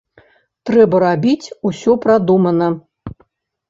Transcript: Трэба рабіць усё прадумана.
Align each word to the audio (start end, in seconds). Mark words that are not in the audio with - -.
Трэба 0.69 1.03
рабіць 1.05 1.53
усё 1.71 1.91
прадумана. 2.09 2.75